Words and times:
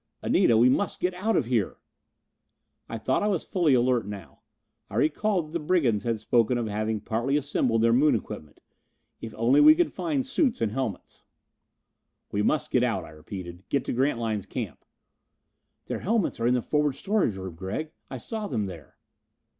"Anita, 0.23 0.57
we 0.57 0.67
must 0.67 0.99
get 0.99 1.13
out 1.13 1.35
of 1.37 1.45
here!" 1.45 1.77
I 2.89 2.97
thought 2.97 3.21
I 3.21 3.27
was 3.27 3.43
fully 3.43 3.75
alert 3.75 4.07
now. 4.07 4.39
I 4.89 4.95
recalled 4.95 5.45
that 5.45 5.51
the 5.51 5.63
brigands 5.63 6.05
had 6.05 6.19
spoken 6.19 6.57
of 6.57 6.65
having 6.65 7.01
partly 7.01 7.37
assembled 7.37 7.81
their 7.83 7.93
Moon 7.93 8.15
equipment. 8.15 8.61
If 9.21 9.35
only 9.37 9.61
we 9.61 9.75
could 9.75 9.93
find 9.93 10.25
suits 10.25 10.59
and 10.59 10.71
helmets! 10.71 11.23
"We 12.31 12.41
must 12.41 12.71
get 12.71 12.81
out," 12.81 13.05
I 13.05 13.11
repeated. 13.11 13.61
"Get 13.69 13.85
to 13.85 13.93
Grantline's 13.93 14.47
camp." 14.47 14.85
"Their 15.85 15.99
helmets 15.99 16.39
are 16.39 16.47
in 16.47 16.55
the 16.55 16.63
forward 16.63 16.93
storage 16.93 17.35
room, 17.35 17.53
Gregg. 17.53 17.91
I 18.09 18.17
saw 18.17 18.47
them 18.47 18.65
there." 18.65 18.97